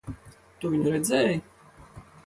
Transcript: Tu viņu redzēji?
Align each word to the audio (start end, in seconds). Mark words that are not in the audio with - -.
Tu 0.63 0.71
viņu 0.77 0.95
redzēji? 0.95 1.39